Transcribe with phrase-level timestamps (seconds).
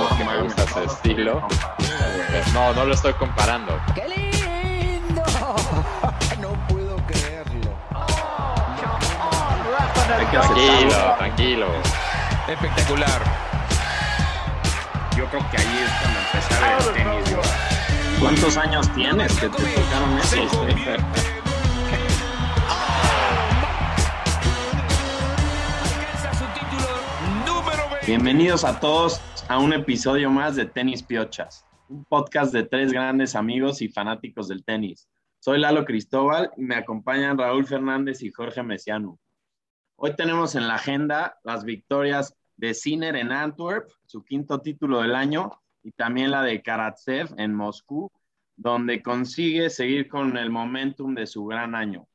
[0.00, 1.46] no, que me gusta ese estilo.
[2.54, 3.78] No, no lo estoy comparando.
[3.94, 5.22] ¡Qué lindo!
[6.40, 7.70] No puedo creerlo.
[10.32, 11.66] Tranquilo, tranquilo.
[12.48, 13.20] Espectacular.
[15.16, 17.30] Yo creo que ahí es cuando empecé a ver el tenis.
[17.30, 17.40] Yo.
[18.20, 20.52] ¿Cuántos años tienes que te tocaron esos?
[25.82, 26.88] Alcanza su título
[27.46, 28.06] número 20.
[28.06, 33.34] Bienvenidos a todos a un episodio más de Tenis Piochas, un podcast de tres grandes
[33.34, 35.08] amigos y fanáticos del tenis.
[35.40, 39.18] Soy Lalo Cristóbal y me acompañan Raúl Fernández y Jorge Mesiano.
[39.96, 45.16] Hoy tenemos en la agenda las victorias de Sinner en Antwerp, su quinto título del
[45.16, 45.50] año,
[45.82, 48.08] y también la de Karatsev en Moscú,
[48.54, 52.06] donde consigue seguir con el momentum de su gran año.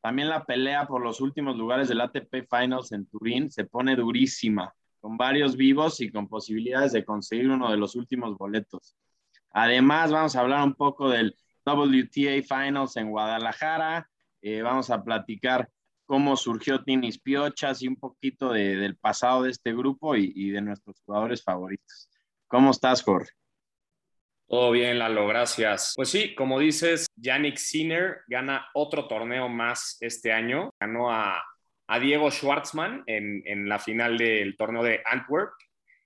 [0.00, 4.72] También la pelea por los últimos lugares del ATP Finals en Turín se pone durísima,
[5.00, 8.96] con varios vivos y con posibilidades de conseguir uno de los últimos boletos.
[9.52, 14.08] Además, vamos a hablar un poco del WTA Finals en Guadalajara,
[14.42, 15.68] eh, vamos a platicar
[16.06, 20.50] cómo surgió Tinis Piochas y un poquito de, del pasado de este grupo y, y
[20.50, 22.08] de nuestros jugadores favoritos.
[22.48, 23.30] ¿Cómo estás, Jorge?
[24.48, 25.92] Todo bien, Lalo, gracias.
[25.94, 30.70] Pues sí, como dices, Yannick Sinner gana otro torneo más este año.
[30.80, 31.40] Ganó a,
[31.90, 35.50] a Diego Schwartzman en, en, la final del torneo de Antwerp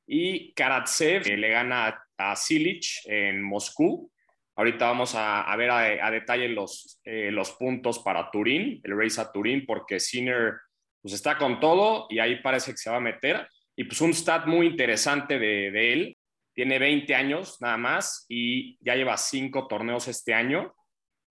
[0.06, 4.10] y Karatsev eh, le gana a, Silic en Moscú.
[4.56, 8.98] Ahorita vamos a, a ver a, a, detalle los, eh, los puntos para Turín, el
[8.98, 10.54] race a Turín, porque Sinner
[11.02, 13.46] pues está con todo y ahí parece que se va a meter.
[13.76, 16.16] Y pues un stat muy interesante de, de él,
[16.54, 20.74] tiene 20 años nada más y ya lleva cinco torneos este año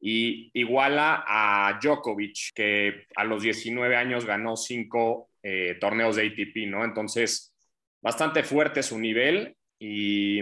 [0.05, 6.67] y iguala a Djokovic, que a los 19 años ganó cinco eh, torneos de ATP,
[6.67, 6.83] ¿no?
[6.83, 7.55] Entonces,
[8.01, 10.41] bastante fuerte su nivel y,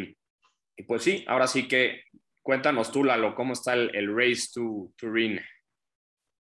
[0.76, 2.06] y, pues sí, ahora sí que
[2.42, 5.40] cuéntanos tú, Lalo, ¿cómo está el, Race to Turín?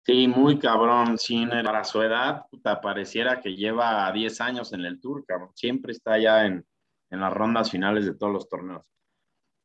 [0.05, 1.17] Sí, muy cabrón.
[1.65, 5.49] Para su edad, puta, pareciera que lleva 10 años en el Tour, cabrón.
[5.55, 6.63] Siempre está ya en,
[7.09, 8.85] en las rondas finales de todos los torneos.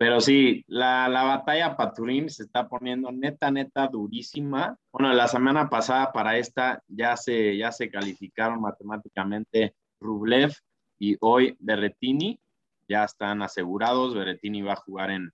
[0.03, 4.77] Pero sí, la, la batalla para Turín se está poniendo neta, neta durísima.
[4.91, 10.51] Bueno, la semana pasada para esta ya se, ya se calificaron matemáticamente Rublev
[10.99, 12.37] y hoy Berretini.
[12.85, 14.13] Ya están asegurados.
[14.13, 15.31] Berretini va a jugar en,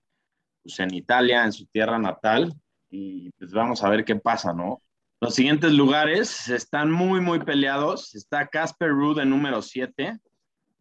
[0.62, 2.54] pues, en Italia, en su tierra natal.
[2.90, 4.80] Y pues vamos a ver qué pasa, ¿no?
[5.20, 8.14] Los siguientes lugares están muy, muy peleados.
[8.14, 10.16] Está Casper Ruud en número 7.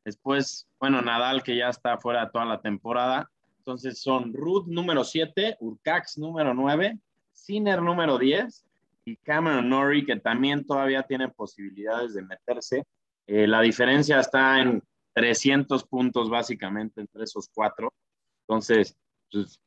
[0.05, 3.27] Después, bueno, Nadal, que ya está fuera toda la temporada.
[3.69, 6.97] Entonces son Ruth número 7, Urcax número 9,
[7.31, 8.65] Sinner número 10
[9.05, 12.83] y Cameron Norrie, que también todavía tiene posibilidades de meterse.
[13.27, 14.81] Eh, la diferencia está en
[15.13, 17.93] 300 puntos básicamente entre esos cuatro.
[18.47, 18.97] Entonces,
[19.31, 19.59] pues,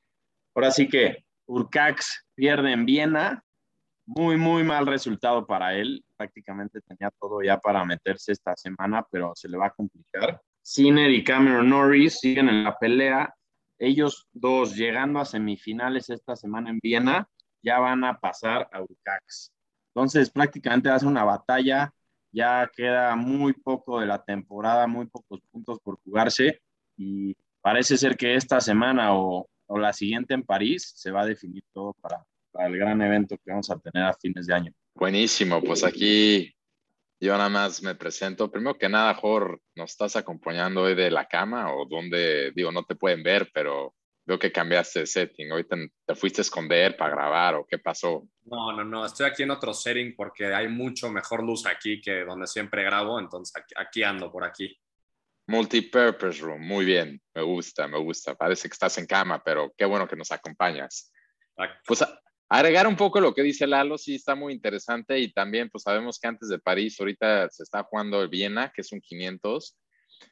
[0.53, 3.45] ahora sí que Urcax pierde en Viena.
[4.05, 6.05] Muy, muy mal resultado para él.
[6.17, 10.43] Prácticamente tenía todo ya para meterse esta semana, pero se le va a complicar.
[10.61, 13.33] Sinner y Cameron Norris siguen en la pelea.
[13.79, 17.29] Ellos dos, llegando a semifinales esta semana en Viena,
[17.63, 19.53] ya van a pasar a Urcax.
[19.95, 21.93] Entonces, prácticamente hace una batalla.
[22.35, 26.63] Ya queda muy poco de la temporada, muy pocos puntos por jugarse.
[26.97, 31.27] Y parece ser que esta semana o, o la siguiente en París se va a
[31.27, 34.73] definir todo para, para el gran evento que vamos a tener a fines de año.
[34.95, 36.55] Buenísimo, pues aquí
[37.27, 38.51] yo nada más me presento.
[38.51, 42.51] Primero que nada, Jor, ¿nos estás acompañando hoy de la cama o dónde?
[42.53, 43.95] Digo, no te pueden ver, pero
[44.25, 45.53] veo que cambiaste de setting.
[45.53, 48.27] Hoy te, te, fuiste a esconder para grabar o qué pasó?
[48.45, 49.07] No, no, no.
[49.07, 53.21] Estoy aquí en otro setting porque hay mucho mejor luz aquí que donde siempre grabo.
[53.21, 54.77] Entonces aquí, aquí ando por aquí.
[55.47, 57.23] Multipurpose Room, muy bien.
[57.35, 58.35] Me gusta, me gusta.
[58.35, 61.13] Parece que estás en cama, pero qué bueno que nos acompañas.
[61.57, 61.81] Exacto.
[61.87, 62.05] Pues
[62.59, 66.19] agregar un poco lo que dice Lalo, sí está muy interesante y también pues sabemos
[66.19, 69.79] que antes de París ahorita se está jugando el Viena, que es un 500.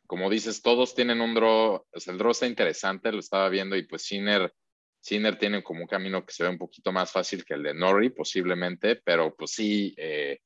[0.07, 4.03] Como dices, todos tienen un draw, el draw está interesante, lo estaba viendo y pues
[4.03, 4.53] Sinner,
[5.01, 7.73] Sinner tiene como un camino que se ve un poquito más fácil que el de
[7.73, 10.41] Norrie posiblemente, pero pues sí, eh,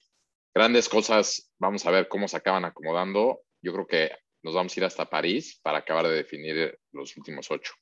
[0.55, 3.41] grandes cosas, vamos a ver cómo se acaban acomodando.
[3.61, 4.13] Yo creo que
[4.45, 7.73] nos vamos a ir hasta París para acabar de definir los últimos ocho.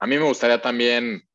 [0.00, 1.29] A mí me gustaría también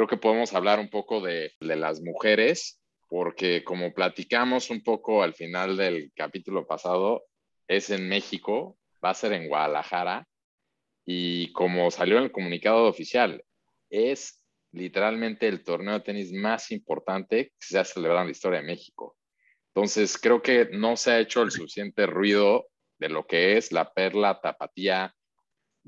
[0.00, 5.22] creo que podemos hablar un poco de, de, las mujeres, porque como platicamos un poco
[5.22, 7.24] al final del capítulo pasado,
[7.68, 10.26] es en México, va a ser en Guadalajara,
[11.04, 13.44] y como salió en el comunicado oficial,
[13.90, 14.42] es
[14.72, 18.68] literalmente el torneo de tenis más importante que se ha celebrado en la historia de
[18.68, 19.18] México.
[19.74, 22.68] Entonces, creo que no se ha hecho el suficiente ruido
[22.98, 25.14] de lo que es la perla tapatía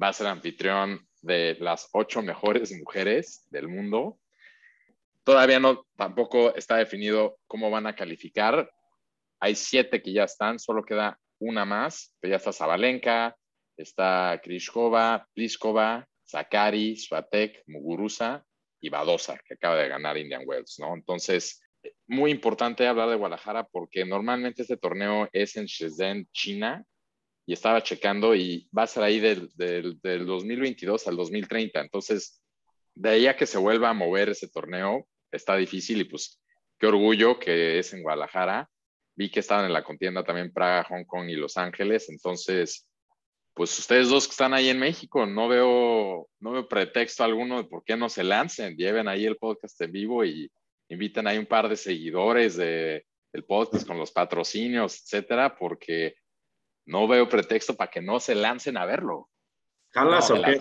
[0.01, 4.19] va a ser anfitrión de las ocho mejores mujeres del mundo.
[5.25, 8.71] Todavía no, tampoco está definido cómo van a calificar.
[9.41, 13.37] Hay siete que ya están, solo queda una más, pero ya está Zabalenka,
[13.77, 18.45] está Krishkova, Pliskova, Zakari, Swatek, Muguruza
[18.81, 20.95] y Badosa, que acaba de ganar Indian Wells, ¿no?
[20.95, 21.61] Entonces,
[22.07, 26.85] muy importante hablar de Guadalajara porque normalmente este torneo es en Shenzhen, China,
[27.47, 31.81] y estaba checando y va a ser ahí del, del, 2022 al 2030.
[31.81, 32.41] Entonces,
[32.95, 36.41] de ahí a que se vuelva a mover ese torneo, está difícil y pues
[36.79, 38.69] qué orgullo que es en Guadalajara.
[39.17, 42.09] Vi que estaban en la contienda también Praga, Hong Kong y Los Ángeles.
[42.09, 42.87] Entonces,
[43.55, 47.69] pues ustedes dos que están ahí en México, no veo, no veo pretexto alguno de
[47.69, 48.77] por qué no se lancen.
[48.77, 50.51] Lleven ahí el podcast en vivo y
[50.89, 56.15] inviten ahí un par de seguidores de, del podcast con los patrocinios, etcétera, porque
[56.87, 59.29] no veo pretexto para que no se lancen a verlo.
[59.91, 60.61] ¿Jalas o qué?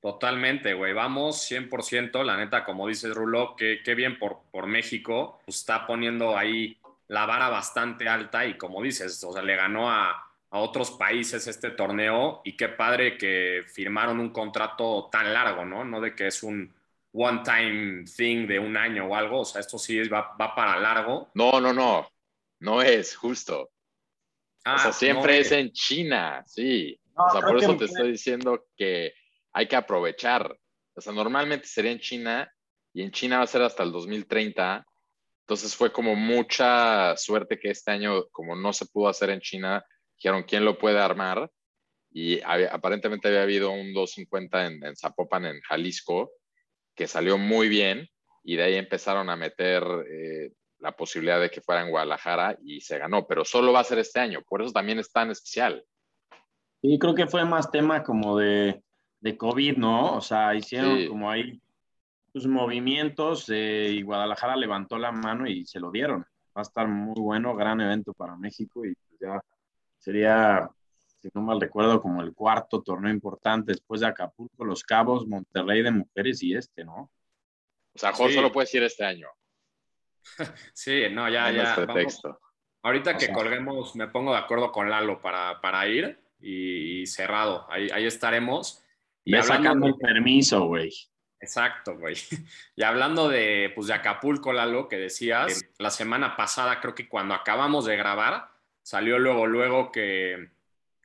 [0.00, 0.92] Totalmente, güey.
[0.92, 2.22] Vamos 100%.
[2.22, 5.40] La neta, como dices, Rulo, qué, qué bien por, por México.
[5.46, 10.10] Está poniendo ahí la vara bastante alta y como dices, o sea, le ganó a,
[10.50, 15.84] a otros países este torneo y qué padre que firmaron un contrato tan largo, ¿no?
[15.84, 16.74] No de que es un
[17.12, 21.30] one-time thing de un año o algo, o sea, esto sí va, va para largo.
[21.34, 22.08] No, no, no,
[22.60, 23.70] no es justo
[24.74, 26.98] o sea, ah, siempre es en China, sí.
[27.14, 29.14] o sea, por eso te estoy diciendo que
[29.52, 30.58] hay que aprovechar.
[30.94, 32.52] O sea, normalmente sería en China
[32.92, 34.84] y en China va a ser hasta el 2030.
[35.42, 39.84] Entonces fue como mucha suerte que este año, como no se pudo hacer en China,
[40.16, 41.48] dijeron quién lo puede armar.
[42.10, 46.32] Y aparentemente había habido un 250 en, en Zapopan, en Jalisco,
[46.96, 48.08] que salió muy bien.
[48.42, 52.80] Y de ahí empezaron a meter eh, la posibilidad de que fuera en Guadalajara y
[52.80, 55.84] se ganó, pero solo va a ser este año, por eso también es tan especial.
[56.82, 58.82] Sí, creo que fue más tema como de,
[59.20, 60.16] de COVID, ¿no?
[60.16, 61.60] O sea, hicieron como ahí
[62.32, 66.20] sus movimientos eh, y Guadalajara levantó la mano y se lo dieron.
[66.56, 69.40] Va a estar muy bueno, gran evento para México y pues ya
[69.98, 70.68] sería,
[71.22, 75.82] si no mal recuerdo, como el cuarto torneo importante después de Acapulco, Los Cabos, Monterrey
[75.82, 77.10] de Mujeres y este, ¿no?
[77.94, 79.28] O sea, Jorge solo puede ir este año.
[80.72, 81.76] sí, no, ya, ya.
[82.82, 87.66] Ahorita que colguemos, me pongo de acuerdo con Lalo para, para ir y, cerrado.
[87.70, 88.84] Ahí, ahí estaremos.
[89.24, 90.92] Y sacando el permiso, güey.
[91.40, 92.14] Exacto, güey.
[92.76, 97.34] Y hablando de, pues, de Acapulco, Lalo, que decías, la semana pasada, creo que cuando
[97.34, 98.50] acabamos de grabar,
[98.82, 100.50] salió luego, luego que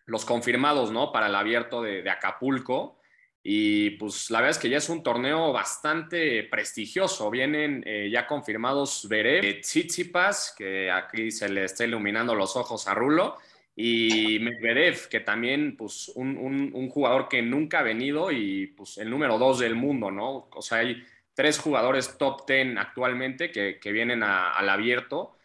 [0.05, 1.11] los confirmados, ¿no?
[1.11, 3.00] Para el abierto de, de Acapulco.
[3.43, 7.29] Y pues la verdad es que ya es un torneo bastante prestigioso.
[7.31, 12.93] Vienen eh, ya confirmados Berev, Tsitsipas, que aquí se le está iluminando los ojos a
[12.93, 13.37] Rulo,
[13.75, 19.09] y Medvedev, que también pues un, un, jugador que nunca ha venido y pues el
[19.09, 20.49] número dos del mundo, ¿no?
[20.53, 21.03] O sea, hay
[21.33, 25.37] tres jugadores top ten actualmente que, que vienen al abierto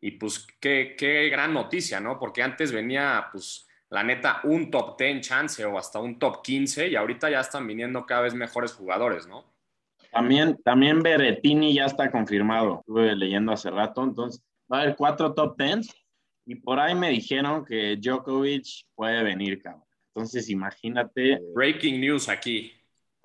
[0.00, 2.18] y pues qué, qué gran noticia, ¿no?
[2.18, 6.88] Porque antes venía pues la neta, un top 10 chance o hasta un top 15
[6.88, 9.44] y ahorita ya están viniendo cada vez mejores jugadores, ¿no?
[10.10, 14.42] También, también Berretini ya está confirmado, estuve leyendo hace rato, entonces
[14.72, 15.86] va a haber cuatro top 10
[16.46, 19.84] y por ahí me dijeron que Djokovic puede venir, cabrón.
[20.14, 21.40] Entonces imagínate.
[21.54, 22.72] Breaking news aquí.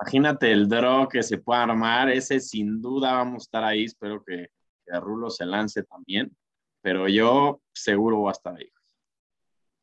[0.01, 4.21] Imagínate el draw que se puede armar, ese sin duda vamos a estar ahí, espero
[4.21, 4.47] que,
[4.85, 6.35] que Rulo se lance también,
[6.81, 8.69] pero yo seguro voy a estar ahí.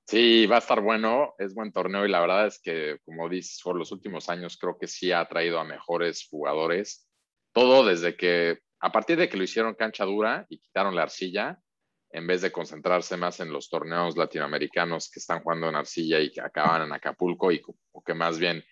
[0.07, 3.61] Sí, va a estar bueno, es buen torneo y la verdad es que, como dices,
[3.63, 7.09] por los últimos años creo que sí ha traído a mejores jugadores.
[7.53, 11.59] Todo desde que, a partir de que lo hicieron cancha dura y quitaron la arcilla,
[12.11, 16.31] en vez de concentrarse más en los torneos latinoamericanos que están jugando en arcilla y
[16.31, 17.61] que acaban en Acapulco y
[17.93, 18.63] o que más bien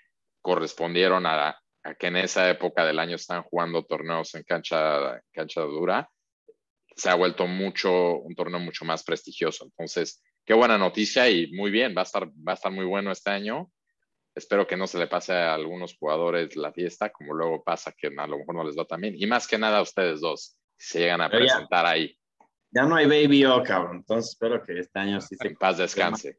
[0.43, 1.59] correspondieron a,
[1.99, 6.09] que en esa época del año están jugando torneos en cancha, cancha dura,
[6.95, 9.65] se ha vuelto mucho, un torneo mucho más prestigioso.
[9.65, 13.11] Entonces, qué buena noticia y muy bien, va a estar, va a estar muy bueno
[13.11, 13.71] este año.
[14.35, 18.07] Espero que no se le pase a algunos jugadores la fiesta, como luego pasa que
[18.07, 19.15] a lo mejor no les va tan bien.
[19.17, 22.17] Y más que nada a ustedes dos, si se llegan a presentar ahí.
[22.71, 23.97] Ya no hay Baby O, cabrón.
[23.99, 25.49] Entonces espero que este año sí se...
[25.49, 26.39] En paz descanse.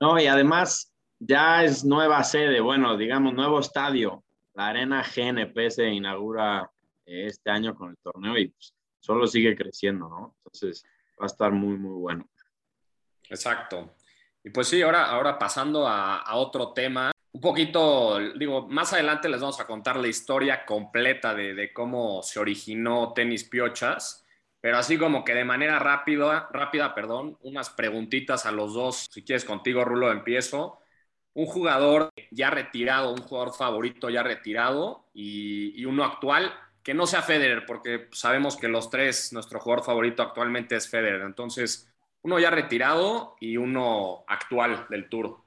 [0.00, 4.22] No, y además ya es nueva sede, bueno, digamos, nuevo estadio.
[4.54, 6.70] La Arena GNP se inaugura
[7.04, 10.36] eh, este año con el torneo y pues, solo sigue creciendo, ¿no?
[10.38, 10.84] Entonces
[11.20, 12.28] va a estar muy, muy bueno.
[13.30, 13.96] Exacto.
[14.46, 19.40] Y pues sí, ahora, ahora pasando a, otro tema, un poquito, digo, más adelante les
[19.40, 24.24] vamos a contar la historia completa de, cómo se originó Tenis Piochas,
[24.60, 29.06] pero así como que de manera rápida, rápida, perdón, unas preguntitas a los dos.
[29.10, 30.80] Si quieres contigo, Rulo, empiezo.
[31.34, 36.52] un jugador ya retirado, un jugador favorito ya retirado y, y uno actual
[36.84, 41.22] que no sea Federer, porque sabemos que los tres, nuestro jugador favorito actualmente es Federer.
[41.22, 41.92] Entonces,
[42.26, 45.44] uno ya retirado y uno actual del Tour.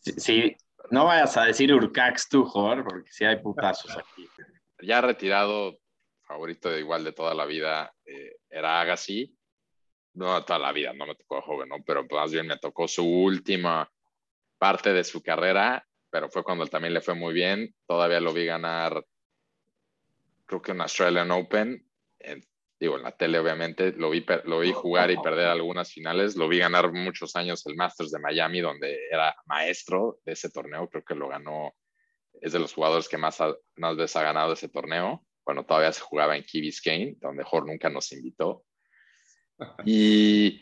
[0.00, 0.54] Sí,
[0.90, 4.28] no vayas a decir Urcax tú, Jorge, porque sí hay putazos aquí.
[4.84, 5.78] Ya retirado,
[6.26, 9.32] favorito de igual de toda la vida, eh, era Agassi.
[10.14, 11.76] No toda la vida, no me tocó joven, ¿no?
[11.86, 13.88] Pero más bien me tocó su última
[14.58, 17.72] parte de su carrera, pero fue cuando también le fue muy bien.
[17.86, 19.06] Todavía lo vi ganar
[20.46, 21.88] creo que en Australian Open,
[22.82, 26.48] digo, en la tele obviamente, lo vi, lo vi jugar y perder algunas finales, lo
[26.48, 31.04] vi ganar muchos años el Masters de Miami, donde era maestro de ese torneo, creo
[31.04, 31.76] que lo ganó,
[32.40, 33.38] es de los jugadores que más,
[33.76, 37.70] más veces ha ganado ese torneo, cuando todavía se jugaba en Key Biscayne, donde Jorge
[37.70, 38.64] nunca nos invitó.
[39.86, 40.60] Y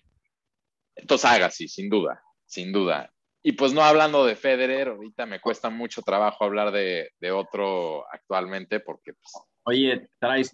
[0.94, 3.10] entonces Agassi, sin duda, sin duda.
[3.42, 8.04] Y pues no hablando de Federer, ahorita me cuesta mucho trabajo hablar de, de otro
[8.12, 9.32] actualmente porque pues,
[9.70, 10.10] Oye,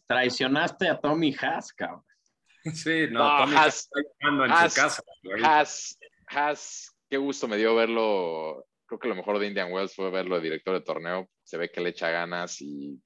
[0.06, 2.04] traicionaste a Tommy Haas, cabrón.
[2.74, 5.02] Sí, no, Tommy Haas, está en su casa.
[5.42, 8.66] Haas, Haas, qué gusto me dio verlo.
[8.84, 11.30] Creo que lo mejor de Indian Wells fue verlo de director de torneo.
[11.42, 13.00] Se ve que le echa ganas y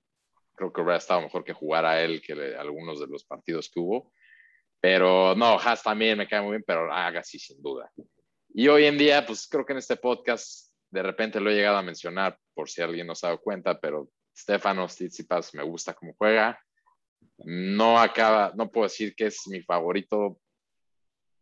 [0.56, 3.78] creo que hubiera estado mejor que jugar a él que algunos de los partidos que
[3.78, 4.12] hubo.
[4.80, 7.88] Pero no, Haas también me cae muy bien, pero Agassi sin duda.
[8.52, 11.76] Y hoy en día, pues creo que en este podcast de repente lo he llegado
[11.76, 15.94] a mencionar por si alguien no se ha dado cuenta, pero Stefano Tsitsipas me gusta
[15.94, 16.58] cómo juega.
[17.38, 20.40] No acaba, no puedo decir que es mi favorito,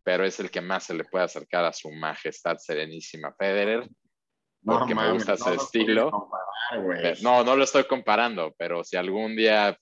[0.03, 3.89] pero es el que más se le puede acercar a su majestad serenísima Federer,
[4.65, 6.31] porque me gusta ese estilo.
[7.23, 9.79] no, no lo estoy comparando, pero si algún día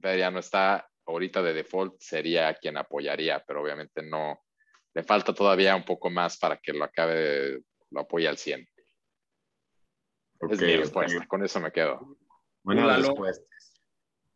[0.00, 4.40] Federer ya no está ahorita de default, sería quien apoyaría, pero obviamente no,
[4.94, 7.60] le falta todavía un poco más para que lo acabe,
[7.90, 8.66] lo apoye al 100.
[10.50, 12.16] es mi respuesta, con eso me quedo.
[12.64, 13.82] Buenas respuestas.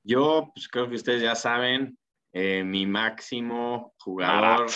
[0.04, 1.98] Yo, pues creo que ustedes ya saben,
[2.32, 4.66] eh, mi máximo jugador,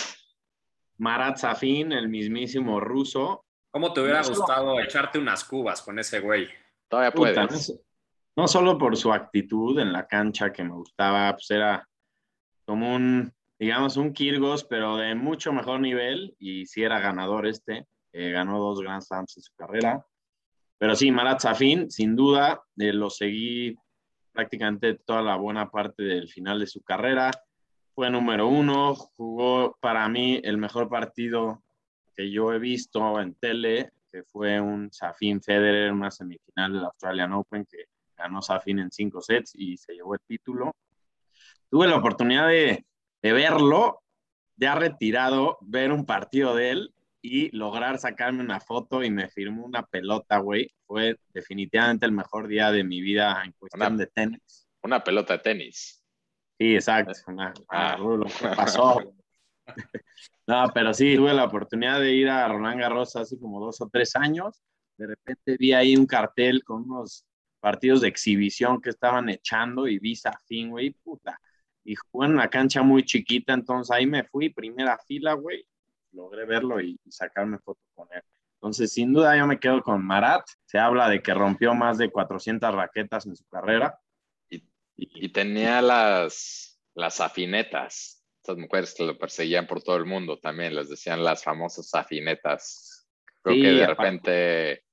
[0.97, 1.37] Marat.
[1.37, 3.45] Safin, el mismísimo ruso.
[3.71, 6.49] ¿Cómo te hubiera gustado echarte unas cubas con ese güey?
[6.87, 7.79] Todavía puedes.
[8.35, 11.87] no, solo por su actitud en la cancha que me gustaba, pues era
[12.65, 17.87] como un, digamos, un Kirgos, pero de mucho mejor nivel y si era ganador este.
[18.11, 20.05] Eh, ganó dos Grand Slams en su carrera.
[20.77, 23.75] Pero sí, Marat Safin, sin duda, eh, lo seguí
[24.31, 27.31] prácticamente toda la buena parte del final de su carrera.
[27.95, 31.63] Fue número uno, jugó para mí el mejor partido
[32.15, 37.33] que yo he visto en tele, que fue un Safin Federer, una semifinal del Australian
[37.33, 37.85] Open, que
[38.17, 40.71] ganó Safin en cinco sets y se llevó el título.
[41.69, 42.85] Tuve la oportunidad de,
[43.21, 44.01] de verlo,
[44.55, 46.92] ya retirado, ver un partido de él
[47.25, 52.49] y lograr sacarme una foto y me firmó una pelota, güey, fue definitivamente el mejor
[52.49, 54.67] día de mi vida en cuestión de tenis.
[54.83, 56.03] Una pelota de tenis.
[56.59, 57.13] Sí, exacto.
[57.27, 57.95] Una, ah.
[57.97, 59.15] lo que pasó.
[60.47, 63.87] no, pero sí, tuve la oportunidad de ir a Roland Garros hace como dos o
[63.87, 64.61] tres años.
[64.97, 67.25] De repente vi ahí un cartel con unos
[67.61, 71.39] partidos de exhibición que estaban echando y vi fin, güey, puta.
[71.85, 75.65] Y jugué en una cancha muy chiquita, entonces ahí me fui, primera fila, güey,
[76.13, 78.21] logré verlo y, sacarme foto con él.
[78.55, 80.45] Entonces, sin duda, yo me quedo con Marat.
[80.65, 83.99] Se habla de que rompió más de 400 raquetas en su carrera.
[84.95, 88.23] Y, tenía las, las afinetas.
[88.41, 93.07] Estas mujeres que lo perseguían por todo el mundo también, les decían las famosas afinetas.
[93.41, 94.83] Creo que de repente,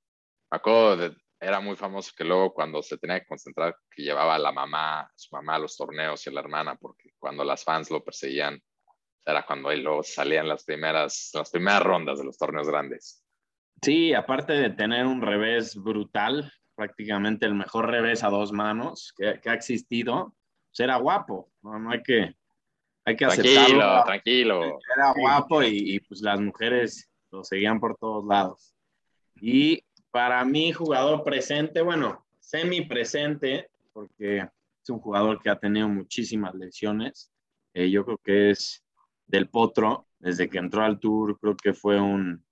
[0.49, 4.39] me acuerdo, era muy famoso que luego cuando se tenía que concentrar, que llevaba a
[4.39, 7.89] la mamá, su mamá a los torneos y a la hermana, porque cuando las fans
[7.89, 8.61] lo perseguían,
[9.25, 13.23] era cuando ahí luego salían las primeras, las primeras rondas de los torneos grandes.
[13.81, 19.39] Sí, aparte de tener un revés brutal, prácticamente el mejor revés a dos manos que,
[19.49, 20.35] ha existido,
[20.69, 22.35] pues era guapo, no, hay que,
[23.05, 28.25] hay que tranquilo, Tranquilo, Era guapo y, y, pues las mujeres lo seguían por todos
[28.25, 28.75] lados.
[29.35, 35.87] Y para mí, jugador presente, bueno, semi presente, porque es un jugador que ha tenido
[35.87, 37.31] muchísimas lesiones.
[37.73, 38.83] Eh, yo creo que es
[39.31, 42.43] del Potro, desde que entró al Tour, creo que fue un,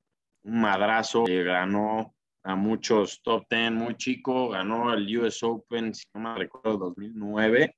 [0.43, 1.25] madrazo.
[1.27, 6.77] ganó a muchos top 10 muy chico, ganó el US Open, si no me recuerdo,
[6.77, 7.75] 2009,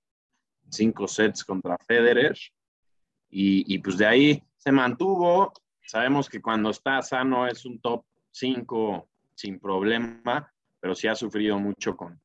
[0.70, 2.38] cinco sets contra Federer.
[3.30, 5.52] Y, y, pues de ahí se mantuvo.
[5.86, 11.58] Sabemos que cuando está sano es un top 5 sin problema, pero sí ha sufrido
[11.58, 12.22] mucho con,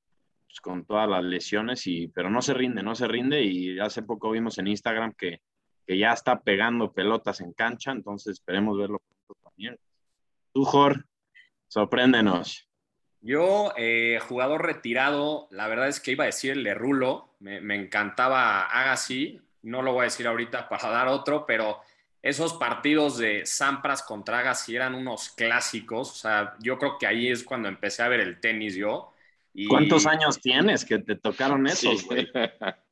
[0.47, 3.43] pues, con todas las lesiones, y, pero no se rinde, no se rinde.
[3.43, 5.41] Y hace poco vimos en Instagram que
[5.87, 9.01] que ya está pegando pelotas en cancha, entonces esperemos verlo
[9.43, 9.79] también.
[10.53, 11.07] Tú, Jor.
[11.69, 12.69] Sorpréndenos.
[13.21, 17.61] Yo, eh, jugador retirado, la verdad es que iba a decir el de Rulo, me,
[17.61, 21.81] me encantaba Agassi, no lo voy a decir ahorita para dar otro, pero
[22.23, 27.29] esos partidos de Sampras contra Agassi eran unos clásicos, o sea, yo creo que ahí
[27.29, 29.13] es cuando empecé a ver el tenis yo.
[29.55, 29.67] Y...
[29.67, 32.29] ¿Cuántos años tienes que te tocaron esos, güey?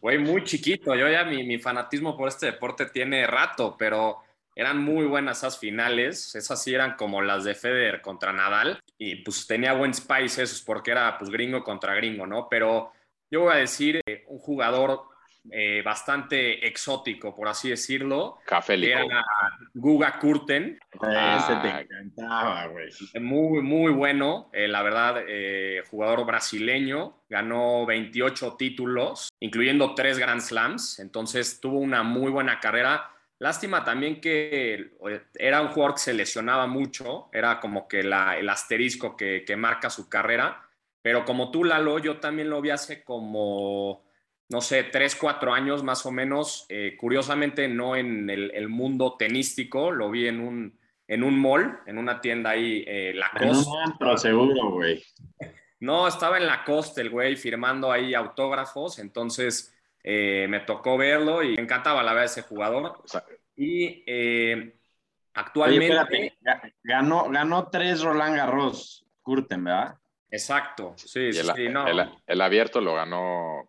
[0.00, 4.22] Güey, muy chiquito, yo ya mi, mi fanatismo por este deporte tiene rato, pero
[4.56, 8.80] eran muy buenas esas finales, esas sí eran como las de Federer contra Nadal.
[8.96, 12.48] Y pues tenía buen spice esos porque era pues gringo contra gringo, ¿no?
[12.48, 12.90] Pero
[13.30, 15.02] yo voy a decir eh, un jugador
[15.50, 18.38] eh, bastante exótico, por así decirlo.
[18.44, 18.98] Cafélico.
[18.98, 19.24] Era
[19.74, 20.78] Guga Kurten.
[21.00, 22.88] Ah, Ese te encantaba, güey.
[23.20, 24.50] Muy, muy bueno.
[24.52, 27.22] Eh, la verdad, eh, jugador brasileño.
[27.28, 30.98] Ganó 28 títulos, incluyendo tres Grand Slams.
[31.00, 33.10] Entonces tuvo una muy buena carrera.
[33.38, 34.92] Lástima también que
[35.34, 37.28] era un jugador que se lesionaba mucho.
[37.32, 40.62] Era como que la, el asterisco que, que marca su carrera.
[41.02, 44.05] Pero como tú, Lalo, yo también lo vi hace como
[44.48, 46.66] no sé, tres, cuatro años más o menos.
[46.68, 51.80] Eh, curiosamente, no en el, el, mundo tenístico, lo vi en un, en un mall,
[51.86, 53.46] en una tienda ahí, eh, Lacoste.
[53.46, 55.02] En un antro, seguro, güey.
[55.80, 61.56] No, estaba en Lacoste el güey firmando ahí autógrafos, entonces eh, me tocó verlo y
[61.56, 63.00] me encantaba la verdad ese jugador.
[63.04, 63.24] O sea,
[63.56, 64.74] y eh,
[65.34, 65.98] actualmente...
[65.98, 69.98] Oye, espérate, ganó, ganó tres Roland Garros, Curten, ¿verdad?
[70.30, 71.86] Exacto, sí, el, sí, no.
[71.86, 73.68] el, el abierto lo ganó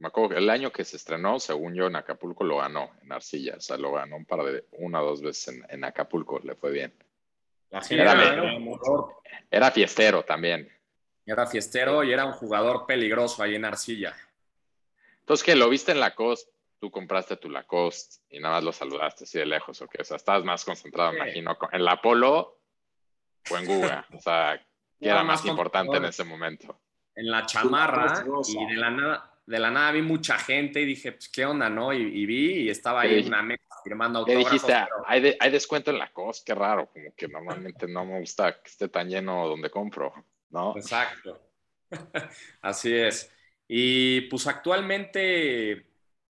[0.00, 3.12] me acuerdo que el año que se estrenó, según yo, en Acapulco lo ganó, en
[3.12, 3.56] Arcilla.
[3.58, 6.54] O sea, lo ganó un par de, una o dos veces en, en Acapulco, le
[6.54, 6.94] fue bien.
[7.82, 8.58] Sí, era, era,
[9.50, 10.72] era, fiestero también.
[11.26, 14.16] Era fiestero y era un jugador peligroso ahí en Arcilla.
[15.20, 15.54] Entonces, ¿qué?
[15.54, 16.50] ¿Lo viste en Lacoste?
[16.80, 20.00] Tú compraste tu Lacoste y nada más lo saludaste así de lejos, ¿o qué?
[20.00, 21.16] O sea, estabas más concentrado, sí.
[21.18, 22.58] imagino, en la Polo
[23.50, 24.06] o en Guga.
[24.14, 24.58] O sea,
[24.98, 26.80] ¿qué era más, más importante en ese momento?
[27.14, 31.10] En la chamarra y de la nada de la nada vi mucha gente y dije,
[31.10, 31.92] pues, ¿qué onda, no?
[31.92, 34.48] Y, y vi y estaba ahí una mesa firmando autógrafos.
[34.48, 34.72] ¿Qué dijiste?
[34.72, 35.02] pero...
[35.08, 38.62] hay, de, hay, descuento en la COS, qué raro, como que normalmente no me gusta
[38.62, 40.14] que esté tan lleno donde compro,
[40.50, 40.76] ¿no?
[40.76, 41.40] Exacto.
[42.62, 43.34] Así es.
[43.66, 45.84] Y pues actualmente,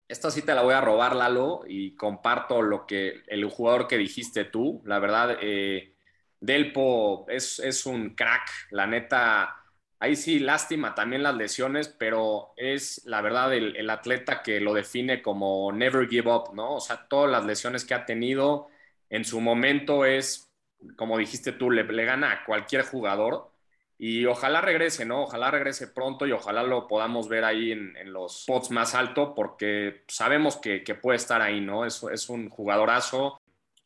[0.07, 3.97] esta sí te la voy a robar, Lalo, y comparto lo que el jugador que
[3.97, 4.83] dijiste tú.
[4.85, 5.97] La verdad, eh,
[6.39, 9.66] Delpo es, es un crack, la neta
[9.99, 14.75] Ahí sí, lástima también las lesiones, pero es la verdad el, el, atleta que lo
[14.75, 16.75] define como never give up, ¿no?
[16.75, 18.69] O sea, todas las lesiones que ha tenido
[19.09, 20.53] en su momento es,
[20.97, 23.51] como dijiste tú, le, le gana a cualquier jugador
[23.99, 25.23] y ojalá regrese, ¿no?
[25.23, 29.35] Ojalá regrese pronto y ojalá lo podamos ver ahí en, en los spots más alto
[29.35, 31.87] porque sabemos que, que, puede estar ahí, ¿no?
[31.87, 33.41] Es, es un jugadorazo,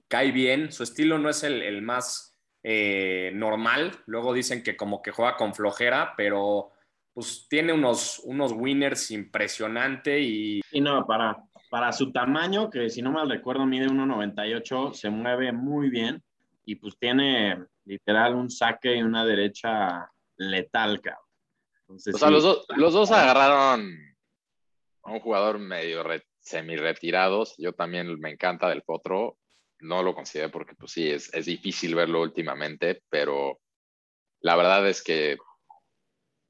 [0.08, 2.29] cae bien, su estilo no es el, el más
[2.62, 3.92] eh, normal.
[4.06, 6.70] Luego dicen que como que juega con flojera, pero
[7.12, 10.60] pues tiene unos, unos winners impresionante y...
[10.70, 15.52] Y no, para, para su tamaño, que si no mal recuerdo mide 1,98, se mueve
[15.52, 16.22] muy bien
[16.64, 21.24] y pues tiene literal un saque y una derecha letal, cabrón.
[21.80, 23.98] Entonces, o sea, sí, los, do, los, dos agarraron
[25.02, 27.56] a un jugador medio re, semi-retirados.
[27.58, 29.38] Yo también me encanta del Potro
[29.80, 33.60] no lo consideré porque pues sí, es, es, difícil verlo últimamente, pero
[34.40, 35.38] la verdad es que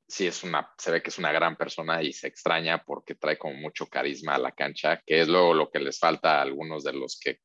[0.08, 3.38] sí es una, se ve que es una gran persona y se extraña porque trae
[3.38, 6.84] como mucho carisma a la cancha, que es luego lo que les falta a algunos
[6.84, 7.38] de los que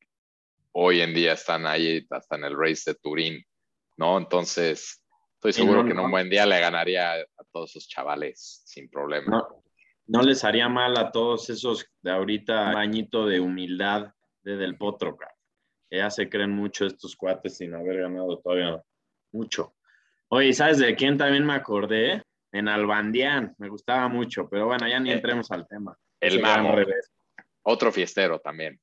[0.71, 3.43] hoy en día están ahí hasta en el race de Turín,
[3.98, 4.17] ¿no?
[4.17, 5.04] Entonces,
[5.36, 8.89] estoy seguro no, que en un buen día le ganaría a todos esos chavales sin
[8.89, 9.38] problema.
[9.38, 9.63] No,
[10.08, 15.15] no les haría mal a todos esos de ahorita bañito de humildad de Del Potro,
[15.15, 15.35] cara
[15.89, 18.82] ya se creen mucho estos cuates sin haber ganado todavía
[19.32, 19.76] mucho.
[20.30, 22.24] Oye, ¿sabes de quién también me acordé?
[22.52, 25.98] En Albandián, me gustaba mucho, pero bueno, ya ni entremos al tema.
[26.19, 26.76] El Mamo.
[27.63, 28.80] Otro fiestero también.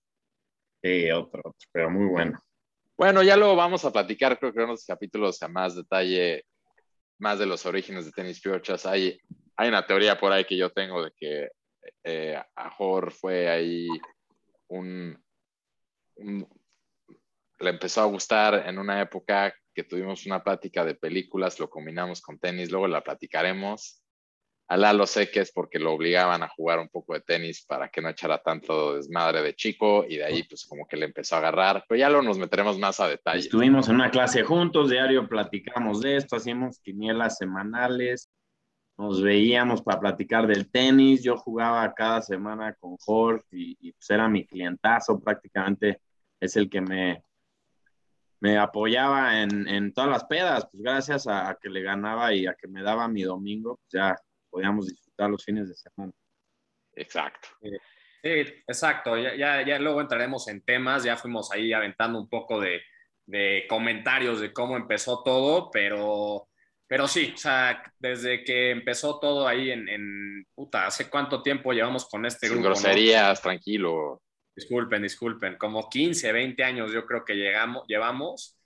[0.83, 2.39] Sí, otro, otro, pero muy bueno.
[2.97, 6.45] Bueno, ya lo vamos a platicar, creo que en unos capítulos a más detalle,
[7.19, 8.85] más de los orígenes de tenis piochas.
[8.85, 9.19] Hay,
[9.57, 11.49] hay una teoría por ahí que yo tengo de que
[12.05, 13.89] eh, Ajor fue ahí
[14.69, 15.21] un,
[16.17, 16.49] un,
[17.63, 22.21] le empezó a gustar en una época que tuvimos una plática de películas, lo combinamos
[22.21, 24.03] con tenis, luego la platicaremos.
[24.69, 27.89] Alá lo sé que es porque lo obligaban a jugar un poco de tenis para
[27.89, 31.35] que no echara tanto desmadre de chico y de ahí pues como que le empezó
[31.35, 33.41] a agarrar, pero ya lo nos meteremos más a detalle.
[33.41, 38.31] Estuvimos en una clase juntos, diario platicamos de esto, hacíamos quinielas semanales,
[38.97, 44.09] nos veíamos para platicar del tenis, yo jugaba cada semana con Jorge y, y pues
[44.11, 46.01] era mi clientazo prácticamente,
[46.41, 47.23] es el que me,
[48.43, 52.55] me apoyaba en, en, todas las pedas, pues gracias a, que le ganaba y a
[52.55, 54.17] que me daba mi domingo, pues ya
[54.51, 56.13] podíamos disfrutar los fines de semana.
[56.97, 57.51] Exacto.
[57.61, 57.71] Sí,
[58.67, 59.17] exacto.
[59.17, 62.83] Ya, ya, ya, luego entraremos en temas, ya fuimos ahí aventando un poco de,
[63.27, 66.49] de comentarios de cómo empezó todo, pero,
[66.89, 71.73] pero sí, o sea, desde que empezó todo ahí en, en puta, ¿hace cuánto tiempo
[71.73, 74.21] llevamos con este Sin groserías, tranquilo.
[74.55, 78.59] Disculpen, disculpen, como 15, 20 años yo creo que llegamos, llevamos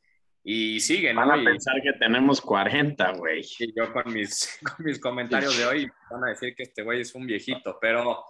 [0.43, 1.17] y siguen.
[1.17, 3.45] Van a pensar que tenemos 40, güey.
[3.61, 7.03] Y yo con mis, con mis comentarios de hoy van a decir que este güey
[7.03, 8.25] es un viejito, pero,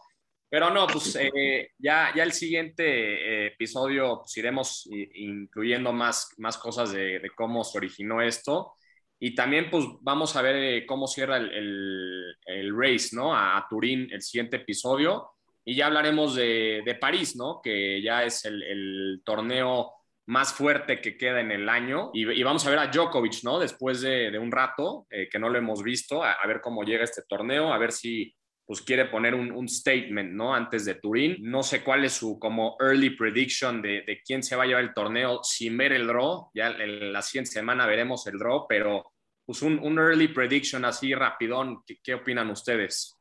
[0.51, 6.59] pero no, pues eh, ya, ya el siguiente eh, episodio pues, iremos incluyendo más, más
[6.59, 8.75] cosas de, de, cómo se originó esto.
[9.19, 13.35] Y también pues vamos a ver eh, cómo cierra el, el, el race, ¿no?
[13.35, 15.36] A, a Turín el siguiente episodio
[15.69, 17.61] y ya hablaremos de, de París, ¿no?
[17.61, 19.93] Que ya es el, torneo
[20.27, 22.11] más fuerte que queda en el año.
[22.15, 23.59] Y, vamos a ver a Djokovic, ¿no?
[23.59, 27.23] Después de, un rato eh, que no lo hemos visto, a, ver cómo llega este
[27.29, 28.33] torneo, a ver si
[28.65, 30.55] pues quiere poner un, statement, ¿no?
[30.55, 31.37] Antes de Turín.
[31.41, 34.85] No sé cuál es su como early prediction de, de quién se va a llevar
[34.85, 36.49] el torneo sin ver el draw.
[36.55, 39.13] Ya en la siguiente semana veremos el draw, pero
[39.45, 41.83] pues un, un early prediction así rapidón.
[41.85, 43.16] ¿Qué, qué opinan ustedes?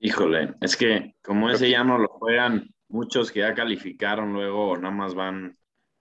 [0.00, 4.94] Híjole, es que como ese ya no lo juegan muchos que ya calificaron luego nada
[4.94, 5.56] más van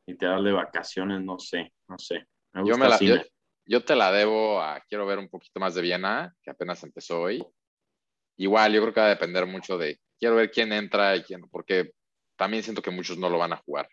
[0.07, 2.25] literal de vacaciones, no sé, no sé.
[2.53, 3.17] Me yo, me la, yo,
[3.65, 7.21] yo, te la debo a, quiero ver un poquito más de Viena, que apenas empezó
[7.21, 7.45] hoy.
[8.37, 11.41] Igual, yo creo que va a depender mucho de, quiero ver quién entra y quién,
[11.49, 11.91] porque
[12.37, 13.87] también siento que muchos no lo van a jugar.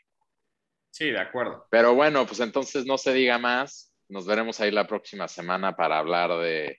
[0.90, 1.66] Sí, de acuerdo.
[1.68, 3.92] Pero bueno, pues entonces no se diga más.
[4.08, 6.78] Nos veremos ahí la próxima semana para hablar de,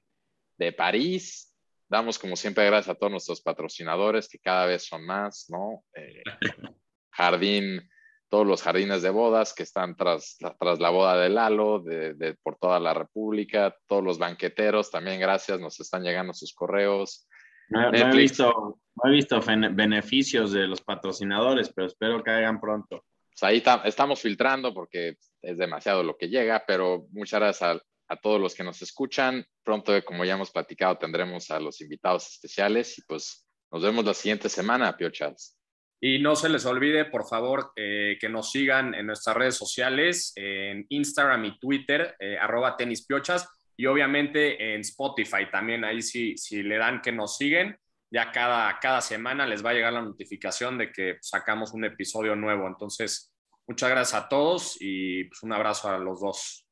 [0.58, 1.47] de París,
[1.90, 5.84] Damos como siempre gracias a todos nuestros patrocinadores, que cada vez son más, ¿no?
[5.96, 6.22] Eh,
[7.12, 7.90] jardín,
[8.30, 12.36] todos los jardines de bodas que están tras, tras la boda de Lalo, de, de,
[12.36, 17.28] por toda la República, todos los banqueteros, también gracias, nos están llegando sus correos.
[17.70, 22.60] No, no, he, visto, no he visto beneficios de los patrocinadores, pero espero que hagan
[22.60, 23.04] pronto.
[23.30, 28.16] Pues ahí estamos filtrando porque es demasiado lo que llega, pero muchas gracias al a
[28.16, 29.46] todos los que nos escuchan.
[29.64, 34.14] Pronto, como ya hemos platicado, tendremos a los invitados especiales y pues nos vemos la
[34.14, 35.58] siguiente semana, Piochas.
[36.00, 40.32] Y no se les olvide, por favor, eh, que nos sigan en nuestras redes sociales,
[40.36, 46.62] en Instagram y Twitter, eh, arroba tenispiochas, y obviamente en Spotify también, ahí si, si
[46.62, 47.78] le dan que nos siguen,
[48.12, 52.36] ya cada, cada semana les va a llegar la notificación de que sacamos un episodio
[52.36, 52.68] nuevo.
[52.68, 53.34] Entonces,
[53.68, 56.67] muchas gracias a todos y pues, un abrazo a los dos.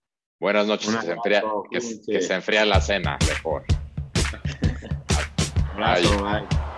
[0.46, 3.64] Buenas noches, que se, enfría, que, que se, enfría, la cena, mejor.
[5.74, 6.42] Abrazo, bye.
[6.42, 6.75] bye.